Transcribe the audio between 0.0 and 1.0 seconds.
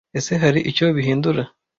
Ese hari icyo